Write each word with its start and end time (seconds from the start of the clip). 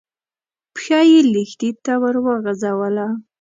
پښه 0.75 0.99
يې 1.09 1.19
لښتي 1.33 1.69
ته 1.83 1.93
ور 2.01 2.15
وغځوله. 2.25 3.07